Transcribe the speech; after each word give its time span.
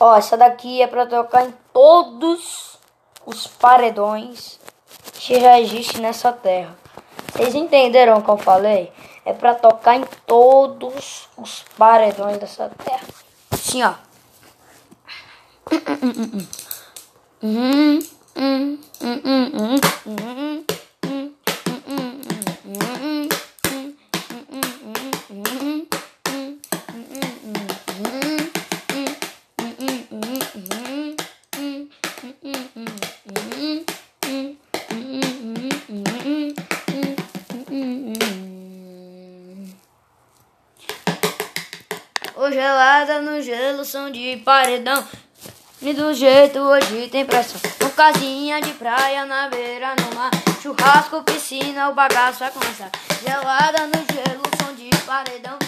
Ó, 0.00 0.16
essa 0.16 0.36
daqui 0.36 0.80
é 0.80 0.86
pra 0.86 1.06
tocar 1.06 1.46
em 1.46 1.54
todos 1.72 2.78
os 3.26 3.46
paredões 3.46 4.60
que 5.14 5.40
já 5.40 5.58
existe 5.60 6.00
nessa 6.00 6.32
terra. 6.32 6.76
Vocês 7.32 7.54
entenderam 7.54 8.18
o 8.18 8.22
que 8.22 8.30
eu 8.30 8.38
falei? 8.38 8.92
É 9.24 9.32
pra 9.32 9.54
tocar 9.54 9.96
em 9.96 10.04
todos 10.26 11.28
os 11.36 11.64
paredões 11.76 12.38
dessa 12.38 12.70
terra. 12.84 13.06
Assim, 13.50 13.82
ó. 13.82 13.94
Uhum, 15.70 16.46
uhum, 17.42 17.98
uhum, 18.36 18.78
O 42.40 42.52
gelada 42.52 43.20
no 43.20 43.42
gelo, 43.42 43.84
som 43.84 44.12
de 44.12 44.36
paredão. 44.44 45.04
E 45.82 45.92
do 45.92 46.14
jeito 46.14 46.60
hoje 46.60 47.08
tem 47.08 47.24
pressão. 47.24 47.60
Com 47.80 47.90
casinha 47.90 48.60
de 48.60 48.74
praia 48.74 49.26
na 49.26 49.48
beira 49.48 49.96
no 49.96 50.14
mar. 50.14 50.30
Churrasco, 50.62 51.20
piscina, 51.24 51.88
o 51.88 51.94
bagaço 51.94 52.38
vai 52.38 52.52
começar. 52.52 52.92
Gelada 53.26 53.88
no 53.88 54.14
gelo, 54.14 54.42
som 54.56 54.72
de 54.72 54.88
paredão. 55.04 55.58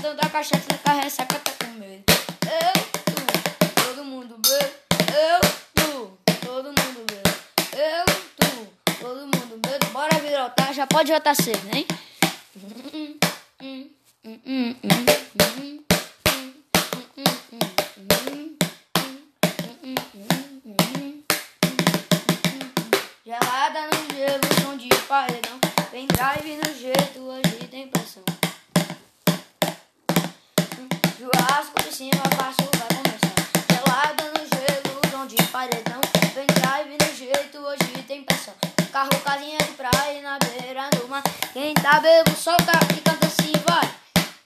É 0.00 0.02
tanta 0.02 0.28
cachaça 0.30 0.66
que 0.66 0.88
a 0.88 0.92
ressaca 0.94 1.38
tá 1.40 1.52
com 1.62 1.72
medo. 1.72 2.04
Eu, 2.46 2.72
tu, 3.04 3.82
todo 3.84 4.04
mundo 4.04 4.36
bebe. 4.38 4.72
Eu, 5.12 5.40
tu, 5.74 6.18
todo 6.40 6.68
mundo 6.68 7.04
bebe. 7.06 7.36
Eu, 7.76 8.04
tu, 8.36 8.96
todo 8.98 9.20
mundo 9.20 9.60
bebe. 9.60 9.86
Bora 9.92 10.18
virotar, 10.20 10.72
já 10.72 10.86
pode 10.86 11.12
votar 11.12 11.36
cedo, 11.36 11.68
hein? 11.74 11.86
Gelada 23.24 23.80
no 23.86 24.16
gelo, 24.16 24.62
som 24.62 24.76
de 24.78 24.88
paredão. 25.06 25.60
Vem 25.92 26.06
drive 26.06 26.56
no 26.56 26.69
Churrasco 31.20 31.82
de 31.82 31.94
cima, 31.94 32.22
baixo 32.34 32.64
vai 32.78 32.88
começar. 32.96 33.34
Gelada 33.68 34.24
no 34.32 34.40
gelo, 34.56 35.00
som 35.10 35.26
de 35.26 35.36
paredão. 35.52 36.00
Vem 36.34 36.46
drive 36.46 36.96
no 36.96 37.14
jeito, 37.14 37.58
hoje 37.58 38.02
tem 38.08 38.24
pressão. 38.24 38.54
Carro, 38.90 39.10
casinha 39.22 39.58
de 39.58 39.72
praia 39.72 40.22
na 40.22 40.38
beira 40.38 40.88
do 40.96 41.06
mar. 41.08 41.22
Quem 41.52 41.74
tá 41.74 42.00
bebo, 42.00 42.30
solta 42.30 42.72
e 42.96 43.00
canta 43.02 43.26
assim, 43.26 43.52
vai. 43.68 43.86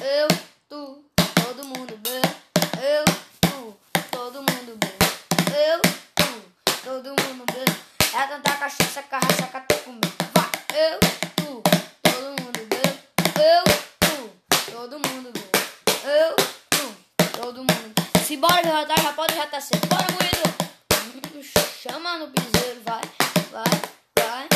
Eu, 0.00 0.28
tu, 0.68 1.04
todo 1.42 1.64
mundo 1.64 1.98
bebe. 2.04 2.36
Eu, 2.80 3.04
tu, 3.40 3.76
todo 4.12 4.36
mundo 4.36 4.78
bebe. 4.78 5.12
Eu, 5.52 5.80
tu, 6.14 6.42
todo 6.84 7.08
mundo 7.08 7.46
bebe. 7.52 7.76
É 8.14 8.26
cantar 8.28 8.60
cachaça, 8.60 9.02
carraça, 9.02 9.46
cata 9.48 9.79
todo 17.50 17.58
mundo. 17.58 17.94
Se 18.24 18.36
bora 18.36 18.62
já 18.62 18.86
tá, 18.86 18.94
já 19.02 19.12
pode, 19.12 19.34
já 19.34 19.46
tá 19.46 19.60
cedo. 19.60 19.84
Bora, 19.88 20.06
moído! 20.12 21.42
Chama 21.82 22.18
no 22.18 22.28
piseiro, 22.28 22.80
vai, 22.84 23.02
vai, 23.50 23.64
vai. 24.18 24.48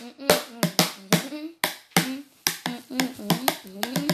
Hum, 0.00 0.14
hum, 0.20 0.28
hum, 0.52 0.60
hum, 1.12 1.30
hum, 1.32 1.54
hum, 2.06 2.24
hum, 2.88 2.98
hum. 2.98 3.00
hum, 3.00 3.08
hum, 3.18 3.80
hum. 3.84 4.09